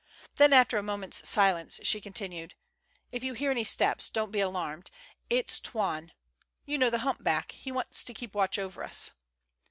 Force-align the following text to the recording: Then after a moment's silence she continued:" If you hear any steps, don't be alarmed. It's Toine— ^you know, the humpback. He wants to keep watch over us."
Then 0.37 0.51
after 0.51 0.79
a 0.79 0.81
moment's 0.81 1.29
silence 1.29 1.79
she 1.83 2.01
continued:" 2.01 2.55
If 3.11 3.23
you 3.23 3.35
hear 3.35 3.51
any 3.51 3.63
steps, 3.63 4.09
don't 4.09 4.31
be 4.31 4.39
alarmed. 4.39 4.89
It's 5.29 5.59
Toine— 5.59 6.13
^you 6.67 6.79
know, 6.79 6.89
the 6.89 7.05
humpback. 7.05 7.51
He 7.51 7.71
wants 7.71 8.03
to 8.05 8.13
keep 8.15 8.33
watch 8.33 8.57
over 8.57 8.83
us." 8.83 9.11